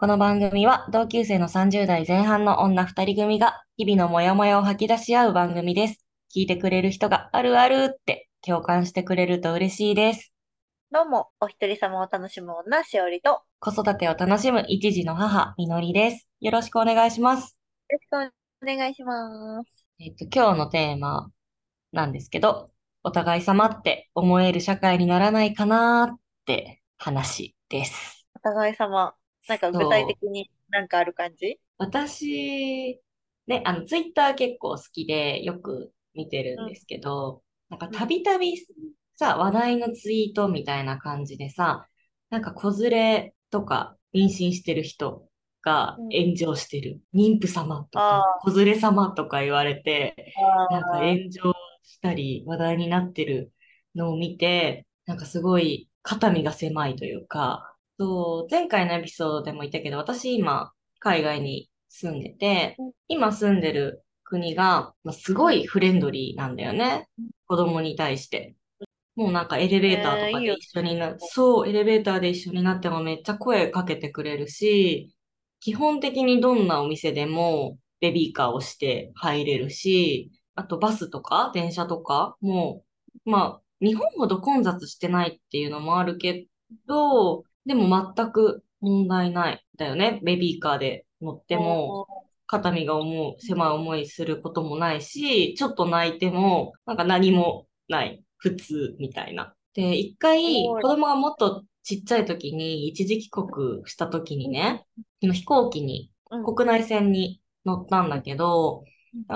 [0.00, 6.04] この番組は同級生の30代前半の女2人組が日々のモヤモヤを吐き出し合う番組です。
[6.32, 10.32] 聞いてくれる人があるあるって共感してくれると嬉しいです。
[10.92, 16.28] どうも、お一人様を楽しむ女、しおりと、よ子育てを楽しむ一児の母、みのりです。
[16.38, 17.58] よろしくお願いします。
[17.88, 19.84] ろしくお願いします。
[19.98, 21.28] えっと、今日のテーマ
[21.90, 22.70] なんですけど、
[23.02, 28.28] お互い様って思える社会にならないかなって話です。
[28.36, 29.16] お互い様、
[29.48, 31.58] なんか具体的になんかある感じ？
[31.78, 33.00] 私、
[33.46, 38.54] ね、あの、ツイッター結構好きでよく見てるんですけど、なんかたびたび
[39.14, 41.86] さ、話題のツイートみたいな感じでさ、
[42.30, 45.24] なんか子連れとか妊娠してる人
[45.62, 46.08] がうん。
[46.10, 47.00] 炎上してる。
[47.14, 50.14] 妊婦様とかあ子連れ様とか言われて、
[50.70, 53.52] なんか炎上したり話題になってる
[53.94, 67.08] のを見て、なんかすごい肩身が狭いというか、そう、前回のエピソードでも言ったけど、私今海外に住んでてうん、今住んでる国が、まあ、すごいフレンドリーなんだよね。
[67.46, 68.54] 子供に対して。
[69.16, 75.12] もうなんかエレベーターとかで一緒にな、そう、エレベーターで一緒になってもめっちゃ声かけてくれるし、
[75.58, 82.84] 基本的にどんなお店でもベビーカーをして入れるし、あとバスとか電車とかも、
[83.24, 86.46] まあ、日本ほど混雑してないっていうのもあるけ
[86.86, 90.20] ど、でも全く問題ないんだよね。
[90.24, 92.06] ベビーカーで乗っても、
[92.46, 98.24] 肩身が重い、狭い思いすることもないし、ちょっと泣いても、なんか何もない。
[98.38, 99.54] 普通みたいな。
[99.74, 104.86] で、一回、子供がもっとちっちゃい時に、一時帰国した時にね、
[105.20, 108.84] 飛行機に、うん国内線に乗ったんだけどうん、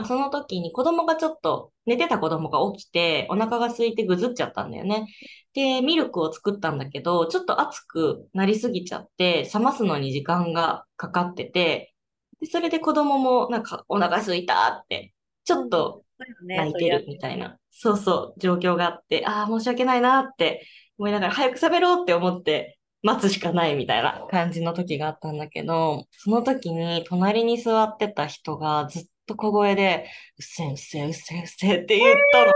[0.05, 5.07] その時に子供がちょっと、寝てた子供が起きて、お腹が空いてぐずっちゃったんだよね。
[5.55, 11.95] で、ミルクを作ったんだけど、ちょっと熱くなりすぎちゃって、冷ますのに時間がかかってて、
[12.41, 15.15] でそれで子供もなんかお腹空いたって、
[15.45, 16.05] ちょっと
[16.47, 20.67] 泣いてるみたいな、そうそう、状況があって、ああ、申し訳ないなって
[20.99, 30.07] 思いながら、早く喋ろうって思って待つしかないみたいな感じの時があったんだけど、その時に隣に座ってた人がずっと小声で、
[30.39, 32.53] うっせえうっせえうっせえうっせえって言ったの。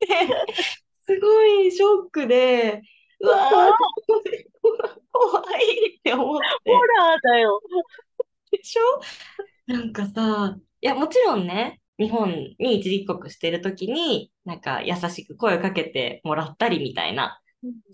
[0.00, 0.06] で
[1.06, 2.82] すごいショックで、
[3.20, 3.50] うわー、
[5.12, 6.72] 怖いって思って。
[6.72, 7.60] ホラーだよ。
[8.50, 9.00] でしょ？
[9.66, 17.40] なんかさ、いや、もちろんね、日本に一時帰国してるときに、なんか優しく声をかけてもらったりみたいな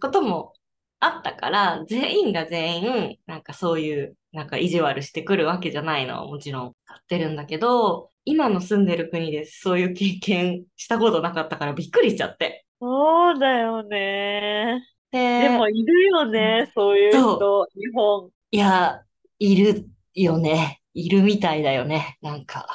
[0.01, 0.55] ことも
[0.99, 12.65] あったから、全員が全員、なんかそういう、なんか意地悪してくるわけじゃないのはもちろん分かってるんだけど、今の住んでる国でそういう経験したことなかったからびっくりしちゃって。
[12.81, 14.83] そうだよね。
[15.11, 18.31] ででも、いるよね、そういうそ人、日本。
[18.51, 19.03] いや、
[19.39, 20.81] いるよね。
[20.95, 22.17] いるみたいだよね。
[22.23, 22.67] なんか。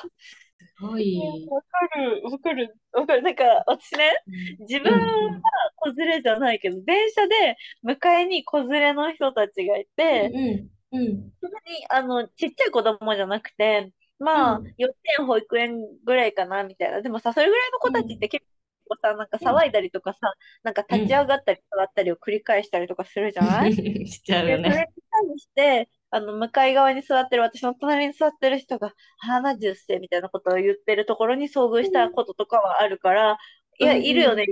[0.59, 1.17] すごい。
[1.49, 3.23] わかる、わかる、わかる。
[3.23, 4.11] なんか、私ね、
[4.59, 5.41] 自分は
[5.77, 17.01] 子連れじゃないけど、電車で迎えに子連れの人たちがいて、うん、うん、そんなに、あの、ちっちゃい子供じゃなくて、まあうん、幼稚園、保育園ぐらいかな、みたいな。
[17.01, 18.45] でもさ、それぐらいの子たちって結
[18.87, 20.19] 構さ、なんか騒いだりとかさ、
[20.63, 23.73] なんか立ち上がったり下がったりを繰り返したりとかするじゃない？
[24.07, 24.87] しちゃうで、それに。
[25.29, 33.37] 対して、あの、向かい側に座ってる、私の隣に座ってる人が、花十世みたいなことを言ってるところに遭遇したこととかはあるから、
[33.79, 34.45] いや、いるよね。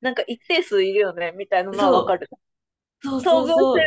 [0.00, 2.28] なんか一定数いるよね、みたいなのはわかる。
[3.02, 3.76] そう遭遇そうそう。
[3.76, 3.82] 遭遇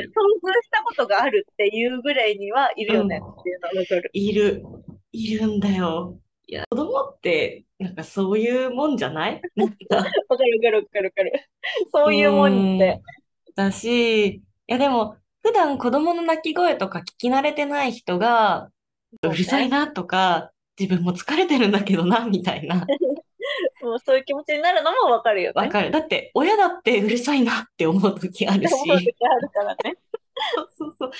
[0.63, 4.09] したことがあるっていうぐらいにはいるよねっていうのはわかる。
[4.13, 4.63] いる。
[5.12, 6.19] いるんだよ。
[6.47, 9.41] いや、子供って、なんかそういうもんじゃない？
[9.57, 11.50] わかるわかるわかるわかる。
[11.91, 12.94] そういうもんって。
[12.94, 13.01] うん
[13.56, 18.69] だし、いやでも、普段子供の泣き声とか聞き慣れてない人が、
[19.24, 22.85] うるさいなとか、自分も疲れてるんだけどな、みたいな。
[23.87, 25.53] もうそういう気持ちになるのもわかるよね。
[25.55, 25.91] わかる。
[25.91, 28.73] だって、親だってうるさいなって思う時あるし。
[28.73, 29.95] 思う時あるからね。
[30.55, 31.11] そうそうそう。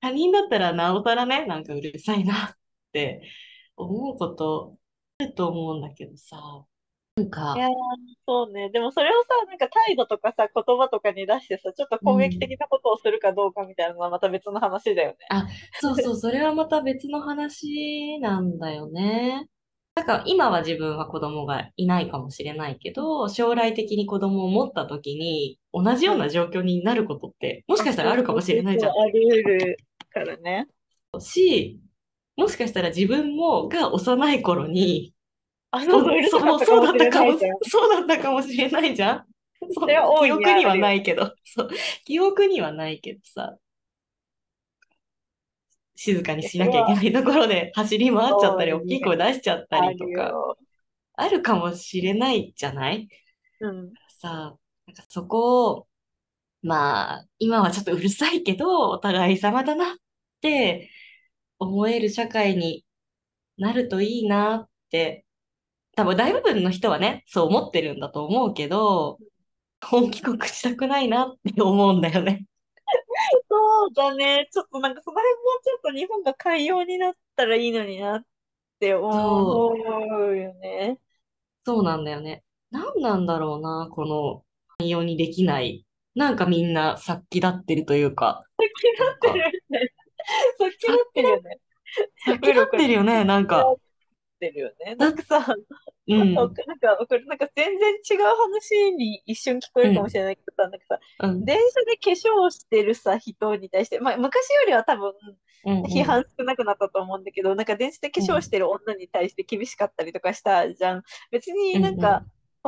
[0.00, 2.56] 他人だったらなおさらね、なんかうるさいなっ
[2.92, 3.22] て
[3.76, 4.76] 思うこと
[5.18, 6.36] あると思うんだけどさ。
[7.16, 7.70] なんかい、やー、
[8.26, 8.68] そうね。
[8.68, 15.16] でもそれをさ、なんか態度とかさ、言葉とかに出してさ、ちょっと攻撃的なことをするかどうかみたいなのはまた別の話だよね。
[15.80, 19.48] そうそう、それはまた別の話なんだよね。
[19.96, 28.92] なんか今は自分は子供がいないかもしれないけど、将来的に子供を持った時に同じような状況になることってもしかしたらあるかもしれないじゃん。
[28.92, 29.76] あり得る
[30.10, 30.68] からね。
[31.18, 31.80] し、
[32.36, 35.14] もしかしたら自分もが幼い頃に、
[35.70, 37.32] あ、そうそそうだったかも。
[37.62, 39.24] そうだったかもしれないじゃん。
[39.72, 41.70] そそれ記憶にはないけど、そう、
[42.04, 43.56] 記憶にはないけどさ。
[45.96, 50.56] 静かにしなきゃいけないところで走り回っちゃったり、大きい声出しちゃったりとか、よ。
[51.16, 53.08] あるかもしれないじゃない？
[53.60, 53.92] うん。
[54.20, 55.88] さあ、なんかそこを、
[56.62, 59.96] まあ、今はちょっとうるさいけど、お互い様だなっ
[60.40, 60.90] て
[61.58, 62.84] 思える社会に
[63.56, 65.24] なるといいなって、
[65.96, 69.18] 多分大部分の人はね、そう思ってるんだと思うけど、
[69.82, 72.44] 本帰国したくないなって思うんだよね。
[73.48, 74.48] そうだね。
[74.52, 78.22] ちょっとなんかその辺もうちょっと日本が寛容になったらいいのになっ
[78.78, 80.98] て思うよね。
[81.64, 82.44] そうなんだよね。
[82.70, 84.44] 何なんだろうな、この
[84.78, 85.86] 寛容にできない。
[86.14, 89.90] なんかみんな殺気立ってるというか、さっきなってるよね。
[90.58, 91.60] さっきなってるよね。
[92.24, 93.74] 殺気立ってるよね、なんか。
[94.36, 94.94] ってるよね。
[94.96, 95.54] なんかさ、
[96.08, 96.34] うん。
[96.34, 101.44] なんか、これなんか全然違う話に一瞬聞こえるかもしれないけどさ、なんかさ、うん。
[101.44, 105.12] 電車で化粧してるさ、人に対して、まあ昔よりは多分
[105.64, 105.82] うん。
[105.82, 111.02] 批判少なくなったと思うんだけど、なんか電車で化粧してる女に対して厳しかったりとかしたじゃん。
[111.30, 112.22] 別になんか、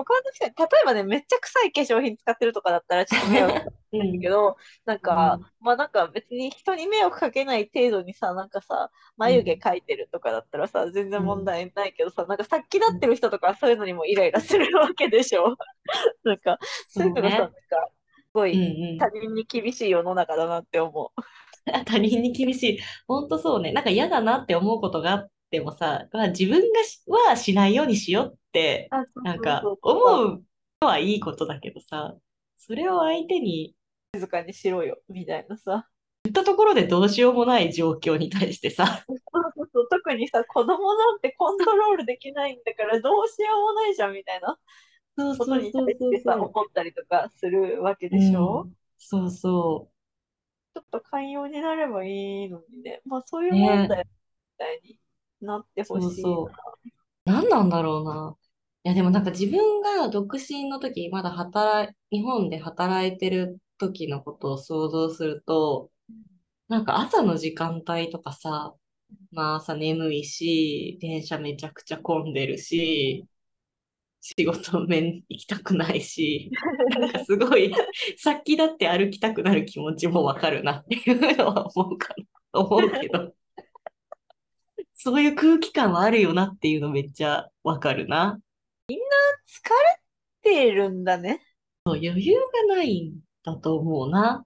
[0.04, 15.56] 他の人に、例えばね、めっちゃ臭い化粧品使ってるとかだったらちょっと迷惑かかるんだけど、なんか、まあなんか別に人に迷惑かけない程度にさ、なんかさ、眉毛描いてるとかだったらさ、全然問題ないけどさ、なんかさっきなってる人とかそういうのにもイライラするわけでしょ。
[16.24, 16.58] なんか、
[16.88, 17.56] そういうのがさ、なんか、
[18.16, 18.98] すごうんいうん。
[18.98, 21.22] 他人に厳しい世の中だなって思う。
[21.86, 22.78] 他人に厳しい。
[23.06, 23.72] ほんとそうね。
[23.72, 28.88] なんか嫌だなって思うことがあってもさ、まあ、自分がしはしないようにしようって、
[29.22, 30.44] なんかそうそう思う
[30.82, 32.14] のはいいことだけどさ、
[32.56, 33.74] それを相手に
[34.14, 35.88] 静かにしろよ、みたいなさ。
[36.24, 39.18] 言ったところでどうしようもない状況に対してさ、そう
[39.56, 44.58] そうそう特にさ、子供なんてコントロールできないんだからどうしようもないじゃんみたいな
[45.16, 46.44] そうことにそうそう対してさ、そう。
[46.46, 49.90] 怒ったりとかするわけでしょ、うんそうそ
[50.74, 53.00] ちょっと寛容になればいいのにね。
[53.04, 54.98] まあそういうねもんだよ、みたいに
[55.40, 55.84] なってう。
[55.84, 56.28] そうほしいな。
[56.28, 56.97] そう。
[57.28, 58.36] 何なんだろうな。
[58.84, 65.90] いや、でもなんか自分が独身の時、まだ働い、日本で働いてる時のことを想像すると、
[66.68, 68.74] なんか朝の時間帯とかさ、
[69.32, 73.26] まあ朝眠いし、電車めちゃくちゃ混んでるし、
[74.20, 76.50] 仕事面行きたくないし、
[77.00, 77.72] なんかすごい、
[78.18, 82.14] 先だって歩きたくなる気持ちもわかるなっていうのは思うか
[82.52, 83.34] な、思うけど、
[85.00, 88.40] そういう空気感はあるよなっていうのめっちゃわかるな。
[88.90, 89.70] 疲
[90.44, 91.40] れてるんだね。
[91.86, 92.34] そう余裕
[92.68, 94.44] がないんだと思うな。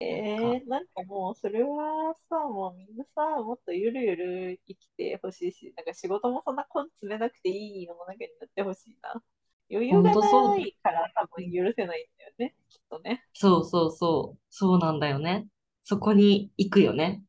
[0.00, 9.22] えー、なんかもうそれはさ、もうみんなさ、もっとゆるゆる生きてほしいし、なんか仕事もそんな根詰めなくていい世の中になってほしいな。
[9.70, 13.22] 余裕がないから多分許せないんだよね、きっとね。
[13.34, 14.38] そうそうそう。
[14.48, 15.46] そうなんだよね。
[15.84, 17.22] そこに行くよね。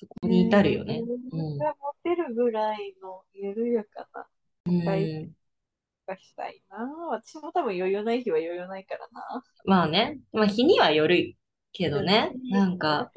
[0.00, 1.02] そこに至るよね。
[1.02, 4.26] 余裕が持てるぐらいの緩やかな
[4.66, 4.88] うん。
[4.88, 5.30] はい
[6.06, 6.78] がしたいな。
[7.10, 9.44] 私も多分余裕ない日は余裕ないからな。
[9.64, 10.18] まあね。
[10.32, 11.36] まあ日にはよる
[11.72, 12.32] けどね。
[12.50, 13.12] なんだか、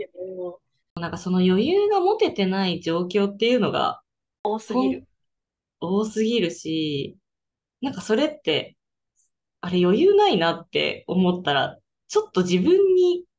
[0.95, 4.01] なんかその余裕が持ててない状況っていうのが
[4.43, 5.07] 多すぎる。
[5.79, 7.17] 多すぎるし、
[7.81, 8.77] なんかそれって、
[9.61, 13.32] あれ余裕ないなって思ったら、ちょっと自分にあ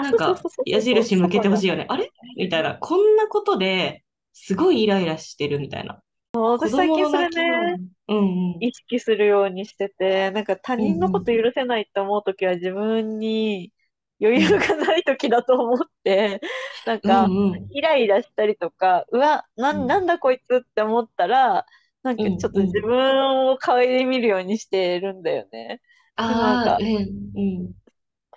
[0.00, 1.86] なんか矢印向けてほしいよね。
[1.88, 2.10] あれ？
[2.36, 2.74] みたいな。
[2.76, 6.00] こんなことですごいイライラしてるみたいな。
[6.34, 8.58] 私最近それね、声うんうん。
[8.60, 13.72] 意識するようにしてて、なんか他人のこと許せないって思うときは自分に
[14.20, 16.40] 余裕がないときだと思って、
[16.86, 17.26] なんか。
[17.72, 21.64] イライラしたりとか、うわ、ななんだこいつって思ったら、
[22.02, 25.80] なんかうんちょっと自分を顧みるようにしてるんだよね。
[26.16, 27.72] なんかうん。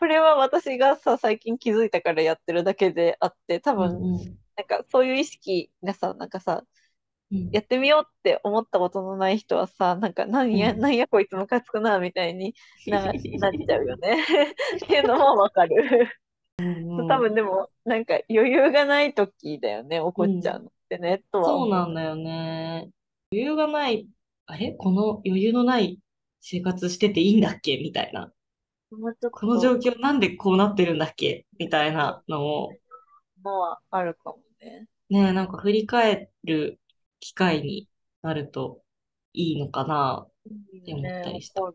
[0.02, 6.64] これは私がさ、最近気づいたからやってるだけであって、多うん分、うんなんかそういう意識がさ、なんかさ、
[7.32, 12.56] うんやってみようって思ったことのない人はさ、なんか、なんや、うんやこいつムカつくな、みたいに
[12.88, 14.18] な、 なっちゃうよね。
[14.86, 16.10] っていうのもわかる。
[16.60, 21.70] うん多分でも、なんか余裕がない時だよね、怒っちゃうのってね、とはそう。
[21.70, 22.90] なんだよね。
[23.32, 24.08] 余裕がない、
[24.46, 24.74] あれ？
[24.74, 26.00] この余裕のない
[26.42, 27.78] 生活してていいんだっけ？
[27.78, 28.32] みたいな。
[29.32, 31.46] この状況なんでこうなってるんだっけ？
[31.58, 32.70] みたいなのを、
[33.44, 34.88] とのはあるかもね。
[35.10, 36.80] ね、なんか振り返る
[37.20, 37.88] 機会に
[38.22, 38.82] なると
[39.34, 40.28] いいのかな。
[40.48, 41.62] って思ったりした。
[41.62, 41.68] ね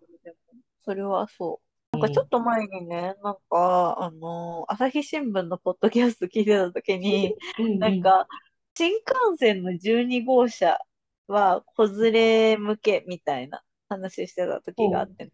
[0.84, 1.60] それはそ
[1.92, 1.98] う。
[1.98, 7.78] なんかちょっと前にね、なんか、あの、朝日新聞のポッドキャスト聞いてたときに、うんうん。
[7.78, 8.28] なんか、
[8.76, 10.78] 新幹線の12号車
[11.26, 15.30] は子連れ向けみたいな話してた時があってね。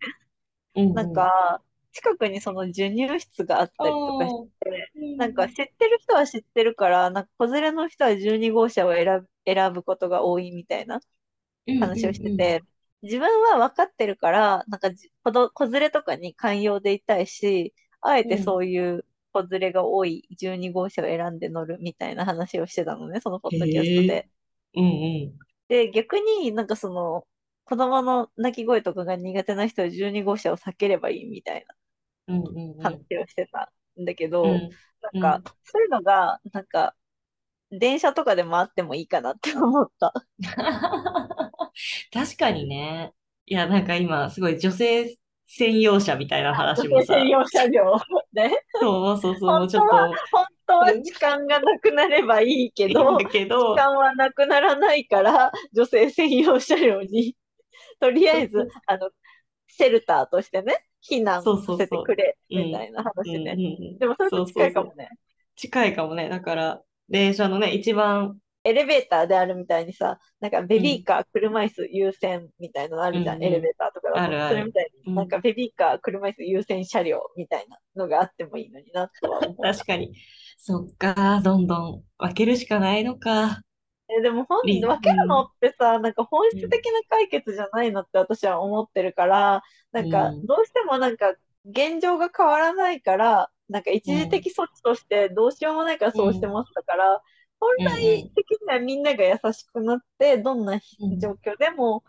[0.77, 0.95] うんうん。
[0.95, 5.17] なんか、近くにその授乳室があったりとかして、うん。
[5.19, 11.01] なんか知ってる人は知ってるから、なんか子連れの人は12号車を選ぶ、選ぶことが多いみたいな
[11.79, 12.65] 話をしてて、
[13.03, 15.31] 自分は分かってるから、なんかじ子
[15.67, 24.29] 連れとかに寛容でいたいし、あえてそういう子連れが多い12号車を選んで乗るみたいな話をしてたのね、そのポッドキャストで。
[24.75, 24.89] うんう
[25.29, 25.39] ん。
[25.69, 27.27] で、逆になんかその、
[27.65, 31.82] 子供の泣き声とかが苦手な人は12号車を避ければいいみたいうんうんうんな
[32.27, 34.71] 話をしてたんだけど、うん
[35.13, 36.95] なんか、そういうのが、なんか、
[37.71, 40.13] 電車とかでもあってもいいかなって思った。
[42.13, 43.13] 確かにね。
[43.47, 47.97] いや、なんか今、すごい女性専用車みたいな話もさ、専用車両。
[48.33, 48.65] ね。
[48.81, 57.37] そうそうそう、もう本ちょっ当は、本当は時間がなくなればいいけど、といいけど時、間はなくならないから、女性専用車両に、
[58.01, 59.11] とりあえず、あの、
[59.67, 63.53] シェルターとしてね、避難させてくれ、うんみたいな話ね。
[63.53, 65.09] うんでもそれと近いかもね。
[65.57, 66.29] 近いかもね。
[66.29, 74.23] だから、電車のね、一番、エレベーターであるみたいにさ、なんかベビーカー、車椅子優先みたいなのあるじゃん、うんうんエレベーターとかだと。
[74.23, 79.63] あるあるそれみたいに、うんなんかベビーカー、車椅子優先車両みたいなのがあってもいいのになとは思う。
[79.63, 80.13] 確かに。
[80.59, 83.63] そっか、どんどん分けるしかないのか。
[84.19, 90.47] えでも本リ分けるのってさ、なんか本質的な解決じゃないのって私は思ってるから、なんかうん。
[90.47, 97.23] どうしてもなんか現状が変わらないから、なんか一時的措置としてどうしようもないからそうしてましたから、
[97.61, 102.03] 本来的にはみんなが優しくなって、どんなうん状況でも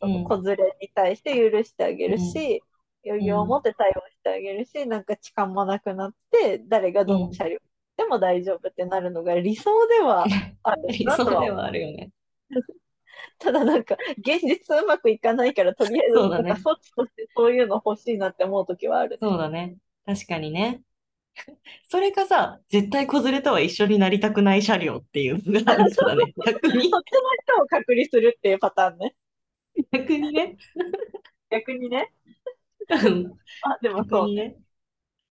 [0.00, 2.62] その子連れに対して許してあげるし、
[3.04, 7.58] 余裕を持って対応してあげるし、なんか痴漢もなくなって、誰がどの車両
[8.00, 10.24] でも大丈夫ってなるのが理想では
[10.62, 12.10] ある 理想ではあるよね。
[13.38, 19.18] ただなんか、現実うまくいかないから、とりあえず、そうだねなんか措置としてそういうの欲しいなって思うときはある。
[19.20, 19.76] そうだね。
[20.06, 20.80] 確かにね。
[21.88, 26.32] それかさ、絶対子連れとは一緒になりたくない車両っていうのがあるからね。
[26.46, 27.20] 逆にそっち、の
[27.58, 29.14] 人を隔離するっていうパターンね。
[29.92, 30.56] 逆にね。
[31.50, 32.10] 逆にね。
[32.88, 34.34] うんあ、でもそう。
[34.34, 34.56] ね。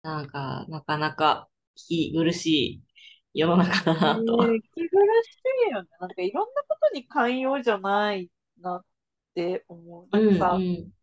[0.03, 1.49] なんか、なかなか
[1.87, 2.45] 息苦し
[3.33, 4.37] い世の中だなと。
[4.37, 5.37] ね息苦し
[5.69, 5.89] いよね。
[5.99, 8.85] なんかいろんなことに寛容じゃないなっ
[9.35, 10.07] て思う。
[10.11, 10.93] なうんんかさ、うん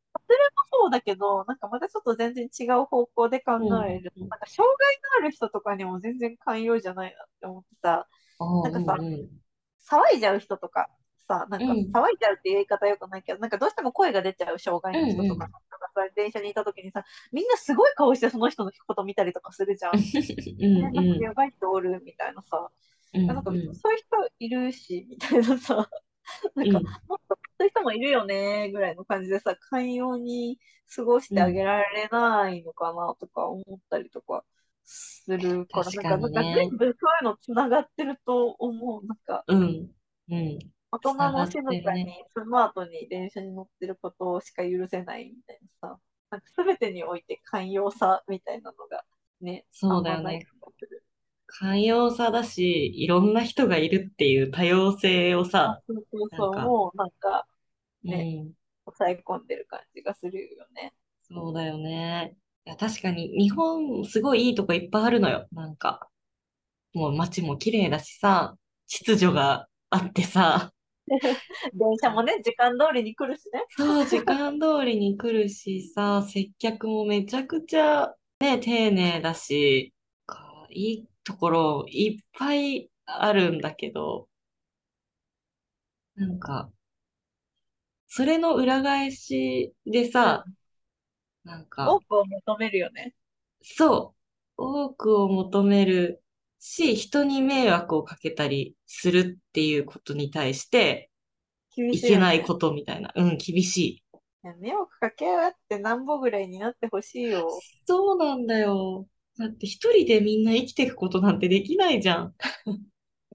[0.71, 3.52] そうだけど、なんかまたちょっと全然違う方向で考
[3.87, 4.14] える。
[4.16, 9.40] うんなんか障害のある人とかにも全然寛容じゃないなって思ってさ、あなんかさうんうん
[9.80, 10.90] 騒いじゃう人とか
[11.26, 11.71] さ、なんかうん。
[11.71, 19.92] 騒いじゃうって言い方よくないけど、なんかどうしても声が出ちゃう障害の人とかとかさ、電車にいた時にさ、みんなすごい顔してその人のこと見たりとかするじゃん。
[19.97, 22.71] うんえなんかうんやばい人おるみたいなさ、
[23.14, 23.92] うんなんかそういう人
[24.38, 25.88] いるし、みたいなさ、
[26.54, 30.59] なんかもっとそういう人もいるよね、ぐらいの感じでさ、寛容に
[30.95, 34.45] 過ごしてあげられないのかなとか思ったりとか
[34.85, 36.18] するから、ね。
[36.18, 39.06] なんか全部そういうのつながってると思う。
[39.06, 39.90] なんか、うん。
[40.30, 40.59] うん
[40.97, 46.00] 大人も静かにスマートに電車に乗ってることしか許せないみたいなさ、
[46.31, 49.05] なんか全てにおいて寛容さみたいなのが
[49.41, 50.49] ね、そうだよね。
[51.49, 57.47] 寛容さだし、いろんな人がいるっていう多様性をさ、そうそうそう、なんかもうなんか
[58.05, 58.55] うねん、
[58.87, 60.95] 抑え込んでる感じがするよね。
[61.29, 62.37] そうだよね。
[62.67, 65.49] いや、確かに日本すごいいいとこいっぱいあるのよ。
[65.53, 66.09] なんか、
[66.95, 68.57] もう街も綺麗だしさ、
[68.88, 70.73] 秩序があってさ、
[71.75, 73.64] 電車もね、時間通りに来るしね。
[73.76, 79.92] そう、時間通りに来るしさ、接客もめちゃくちゃね、丁寧だし、
[80.26, 84.28] かいいところいっぱいあるんだけど、
[86.16, 86.70] なんか、
[88.08, 90.44] それの裏返しでさ、
[91.44, 93.14] なんか多、くを求めるよね。
[93.62, 94.14] そ
[94.58, 96.22] う、多くを求める
[96.58, 101.10] し、人に迷惑をかけたりするっていうことに対して、
[101.76, 102.00] い。
[102.00, 103.12] けないことみたいな。
[103.14, 104.02] うん、厳しい。
[104.44, 107.48] いや迷惑かけ合ってなんぼぐらいになってほしいよ。
[107.86, 109.06] そうなんだよ。
[109.38, 112.34] だって一人でみんな生きていくことなんてできないじゃん。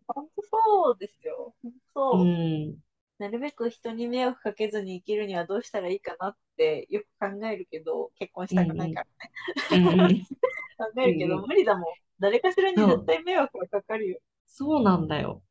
[0.08, 1.54] 本当そうですよ。
[1.62, 2.26] 本当うそう。
[2.26, 2.76] ん。
[3.20, 9.06] なるべく人に迷惑かけずに生きるにはどうしたらいいかなってよく考えるけど、結婚したくないか
[9.72, 10.26] らね。
[10.86, 11.48] うんうん、考えるけど、うんうん。
[11.48, 11.84] 無理だもん。
[12.20, 14.20] 誰かしらに絶対迷惑がかかるよ。
[14.48, 15.44] そうなんだよ。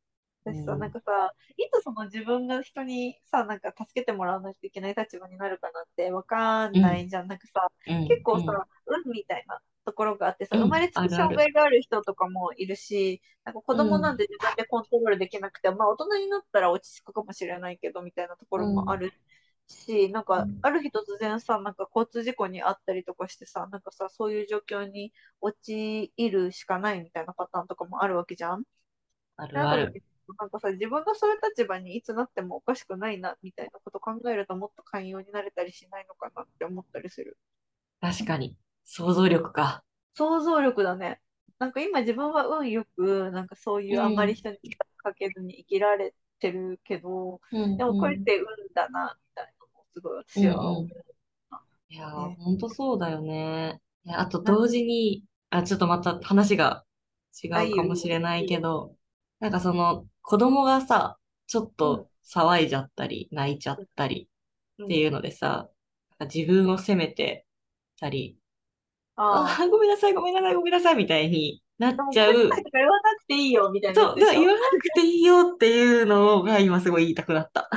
[0.43, 0.79] 私さ、うん。
[0.79, 7.27] なんかさ、いつその自分が人にさ、なんか助けてもらわないといけない立場になるかなってわかんないじゃん。
[7.27, 10.61] なんかさ、うん、結構さ、運みたいなところがあってさ、うん。
[10.63, 19.13] 生まれつき障害がある人とかもいるし、なんか子供なんて自分でコントロールできなくて、まあ大人になったら落ち着くかもしれないけど、みたいなところもある
[19.71, 28.63] し、なんかうんある日突然さ、なんか交通事故にあったりとかしてさ、なんかさ、そういう状況に陥るしかないみたいなパターンとかもあるわけじゃん？
[29.35, 29.93] あるある。
[30.39, 37.37] なんかさ、自分がそういう立場にいつなってもおかしくないな、みたいなこと考えるともっと寛容になれたりしないのかなって思ったりする。
[38.01, 38.57] 確かに。
[38.83, 39.83] 想像力か。
[40.15, 41.21] 想像力だね。
[41.59, 44.37] なんか今自分は運よく、なんかそういうあんまりうん。
[44.37, 44.57] 人に
[44.97, 48.11] かけずに生きられてるけど、うんでもこうん。
[48.11, 49.60] れって運だな、みたいな
[49.93, 50.91] すごいうん私は思うん。
[51.89, 52.37] いやね。
[52.39, 53.81] ほんとそうだよね。
[54.07, 56.85] あと同時に、あ、ちょっとまた話が
[57.43, 58.45] 違あ、うかもしれない。
[58.45, 58.97] けど、
[59.39, 61.17] なんかその子供がさ、
[61.47, 64.29] ちょっうん、と騒いじゃったり、泣いちゃうん、ったり
[64.77, 64.85] うん。
[64.85, 65.69] っていうのでさ、
[66.19, 67.45] なんか自分を責めて
[67.99, 68.39] たり、
[69.15, 72.33] ああごめんなさい、ごめんなさい、ごめんなさい、みたいになっちゃう。
[72.73, 77.69] 言わなくていいよ、みたいなやそう、言わなくていいよっていうのが今すごい言いたくなった。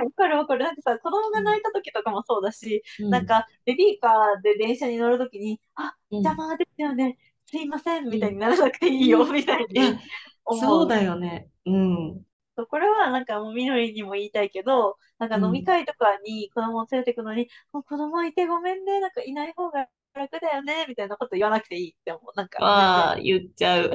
[0.00, 0.64] え、わかるわかる。
[0.64, 7.18] なんかさ、子供がうん、泣いた時とかもそうだし、うん、なんか、ベビーカーで電車に乗る時に、あ、邪うん、魔ですよね。
[7.46, 9.32] すいません、みたいにうん、ならなくていいよ、うん。
[9.32, 9.98] みたいに
[10.44, 10.88] 思そうう。
[10.88, 11.50] だよね。
[11.66, 12.26] うん、
[12.70, 15.64] これはなんかもうみのりにも言いたいけど、なんか飲みうん。
[15.64, 22.32] 会とかに子供を連れてくのに、もう子供いてごめんね、なんかいない方が楽だよね、みたいなこと言わなくていいって思う。
[22.34, 23.94] なんか全然、まあ、言っちゃう。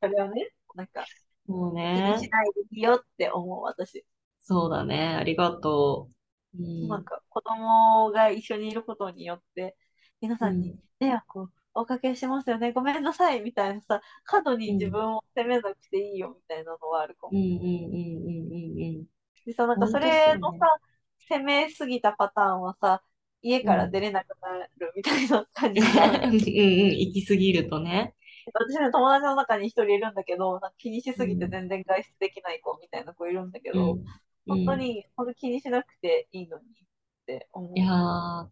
[0.00, 1.08] それはね、なんか
[1.46, 2.30] もう気にしね。
[2.30, 4.04] ないでいいよって思う、私。
[4.52, 5.08] そうだね。
[5.16, 6.08] ありがと
[6.54, 6.62] う。
[6.62, 9.76] うなんん、か子供が一緒にいることによって、
[10.20, 17.32] 皆さんにうん、迷惑をおかけしますよね、ごめんなさい、みたいなさ、過度に自うん、分を責めなくていいよ、みたいなのはあるかも。
[17.32, 18.82] うん、うん、うん、うん、うん。
[18.98, 19.06] うん
[19.46, 20.66] でさ、なんかそれのさ、うね。
[21.28, 23.02] 責めすぎたパターンはさ、
[23.42, 24.02] 家から出うん。
[24.02, 26.22] れなくなるみたいな感 うん、じじゃん。
[26.24, 28.14] うん、行き過ぎるとね。
[28.54, 34.04] 私の友達の中に一人いるんだけど、なんか気にしすぎてうん、全然外出できない子みたいな子いるんだけど、うん、う
[34.48, 34.76] 本当ん。
[34.76, 36.86] に、本当気にしなくていいのにっ
[37.26, 38.50] ていや思ー、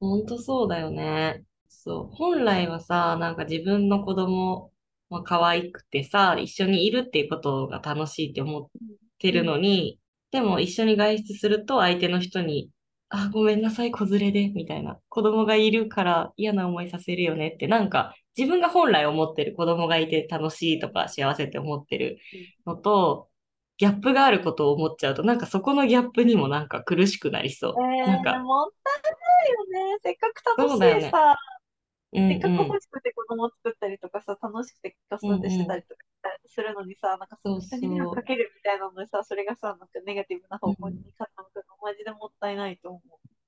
[0.00, 1.44] ほんとそうだよね。
[1.68, 2.16] そう。
[2.16, 4.72] 本来はさ、なんか自分の子供、
[5.10, 8.80] まあ、可愛くてさ、一緒にいるっていうことが楽しいって思っう。
[9.18, 9.46] てるうん。
[9.46, 10.00] のに、
[10.32, 12.70] でも一緒に外出すると相手の人に、
[13.10, 15.00] あ、ごめんなさい、子連れで、みたいな。
[15.10, 23.30] 子供がいるから嫌な思いさせるよねって、なんか自分が本来思ってる子供がいて楽しいとか幸せって思ってるうんのと、
[23.78, 28.08] ギャップがあることを思っちゃうと、なんかそこのギャップにもなんか苦しくなりそえう。
[28.10, 29.98] なんー、か、もったいないよね。
[30.02, 30.80] せっかく楽し。
[30.82, 31.36] いさ、
[32.12, 32.74] うんせっかくうん。
[32.74, 35.72] 欲しくて子供作ったりとかさ、楽しくて子うん育てしてうん。
[35.72, 36.00] たりとか
[36.46, 40.70] するのにさ、なんかその人に迷惑かそけるみたいなのでさ、それがさ、なんかネガティブなう。
[40.70, 41.06] う方向にん。
[41.18, 43.02] 傾くのマジでもったいないと思う。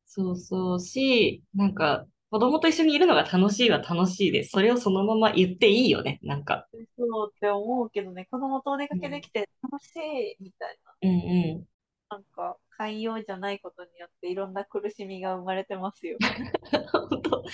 [0.07, 4.51] そうそうし、なんか、子供と一緒にいるのが楽しいは楽しいです。
[4.51, 6.19] それをそのまま言っていいよね。
[6.23, 6.67] なんか。
[6.97, 10.93] そうって思うけどね、子供とお出かうんけできて楽しいみたいな。
[11.03, 11.67] うんうん。
[12.11, 16.19] なんか、寛容じゃないことによっていろんな苦しみが生まれてますよ。
[16.93, 17.45] 本当、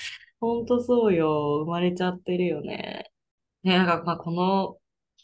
[0.41, 1.63] 本当そうよ。
[1.65, 3.11] 生まれちゃってるよね。
[3.63, 4.79] ね、なんか、まあ、この、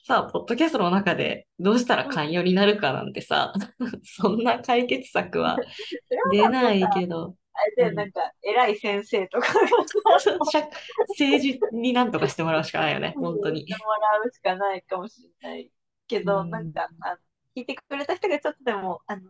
[0.04, 2.10] さ、ポッドキャストの中でどうしたらうん。
[2.10, 3.52] 寛容になるかなんてさ、
[4.02, 5.58] そんな解決策は
[6.32, 8.08] 出ないさ、けど、あれで、なうん。
[8.08, 9.48] んか、偉い先生とか
[11.08, 13.14] 政治になんとかしてもらうしかないよね。
[13.14, 13.66] うん本当に。
[13.66, 15.72] してもらうしかないかもしれない
[16.06, 16.72] けうど、なんん。
[16.72, 17.16] か、あの、
[17.56, 19.22] 聞いてくれた人がちょっとでも、あの、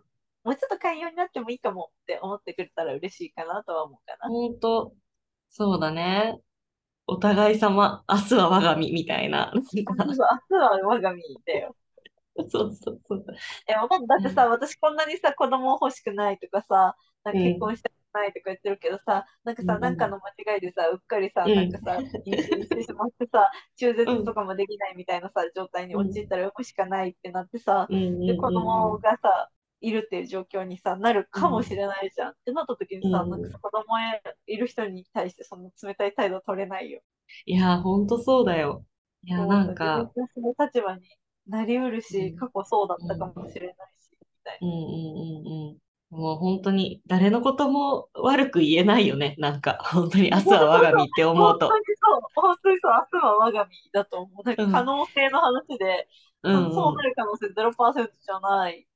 [0.44, 4.32] もうちょっと寛容になってもいいかもって思ってくれたら嬉しいかなとは思うかな。
[4.32, 4.94] 本当、
[5.48, 6.38] そうだね。
[7.06, 9.52] お互い様、明日は我が身みたいな。
[9.86, 9.94] 明
[10.48, 11.76] 日は我が身だよ。
[12.50, 13.26] そうそうそう。
[13.66, 17.58] え、わかんだってさ、私こんなにさ、子供欲しくないとかさ、か結うん。
[17.58, 20.10] 婚したくないとか言ってるけどさ、なんかうさ、なんかん。
[20.10, 21.54] の間違いでさ、うっかりさ、うん。
[21.54, 24.22] なんかさ、妊娠してしまってさ、中うん。
[24.22, 26.16] 絶とかもできないみたいなさ、状態にうん。
[26.16, 27.90] 陥ったら産むしかないってなってさ。
[28.26, 28.72] で、子うん。
[28.72, 32.30] 供がさ、いるっていう状況にさ、なるかもしれないじゃん。
[32.32, 33.84] ってなった時にうさ、なんか子供
[34.46, 37.02] いる人に対してそんな冷たい態度取れないよ。
[37.46, 38.86] いや、ほんとそうだよ。
[39.22, 41.08] いや、なんか、がその立場に
[41.46, 42.34] なりうるうし、ん。
[42.34, 43.34] 過去そうだったかうん。
[43.36, 44.68] もしれないし、みたいうん。
[44.68, 45.46] うん。
[45.48, 45.70] うん。
[45.72, 45.78] うん
[46.10, 49.34] もう本当に誰のことも悪く言えないよね。
[49.38, 50.38] なんか、 本当にな。
[50.38, 51.68] 明日は我が身って思本うと。
[51.68, 54.44] 当にそう、本当にそう、明日は我が身だと思う。
[54.46, 54.84] なんか可うん。
[54.84, 56.08] 能性の話で、
[56.42, 57.10] うそそうなん。
[57.10, 58.86] る可能性0%じゃないっ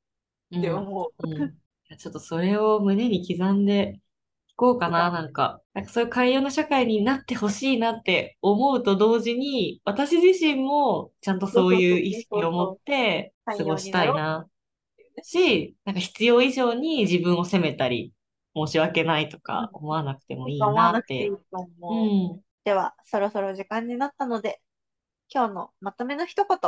[0.60, 0.72] てうん。
[0.72, 1.14] 思う。
[1.22, 1.60] うん。
[1.88, 4.00] いやちょっとそれを胸に刻んで
[4.48, 5.10] いこうかな。
[5.10, 14.48] なんか、なんかそういう寛容な社会になってほしいなって思うと同時に、私自身もちゃんとそういう意識を持って過寛ごしたいな。
[15.22, 18.12] し、なんか必要以上に自分を責めたり、
[18.56, 21.30] 申し訳ないとうんか思わなくてもいいなって。
[21.50, 21.68] と
[22.38, 22.42] う。
[22.64, 24.60] では、そろそろ時間になったので、
[25.32, 26.58] 今日のまとめの一言。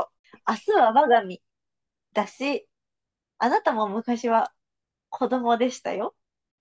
[0.48, 1.42] 明日は我が身
[2.12, 2.66] だし、
[3.38, 4.52] あなたも昔は
[5.10, 6.14] 子供でしたよ。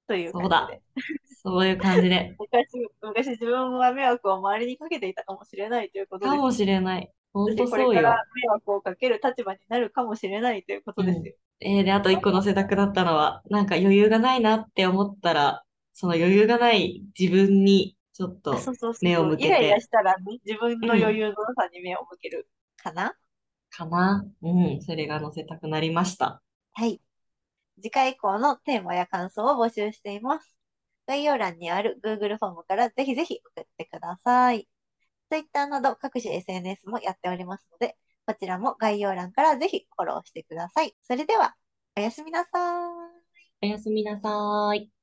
[0.08, 0.82] というそうだ感じで。。
[1.44, 2.36] そういう感じで。
[2.40, 2.68] 昔、
[3.02, 6.36] 昔自分は迷惑を周りにかけていたかもしれないということです。
[6.36, 7.12] かもしれない。
[7.34, 8.24] ほん私とそうよこれから。
[8.36, 11.34] 迷惑をかける立場になるかもしれないということですよ。
[11.68, 19.06] えーで、あと一個載せたくなったのは、なんか余裕がないなって思ったら、その余裕がない自分にちょっとあそうそうそう。
[19.06, 22.48] 目を向けてイライラしたらね、自分の余裕のなさに目を向ける
[22.78, 23.16] かな、
[23.72, 24.26] かな？
[24.44, 26.42] うん、それが載せたくなりました。
[26.74, 27.02] はい。
[27.82, 30.56] 次回以降のテーマや感想を募集しています。
[31.08, 34.68] 概要欄にある Google フォームからぜひぜひ送ってください。
[35.32, 40.96] Twitter など各種 SNS もやっておりますので、こちらも概要欄からぜひフォローしてください。
[41.04, 41.56] それでは、
[41.98, 43.70] おやすみなさーい。
[43.70, 44.95] おやすみなさーい。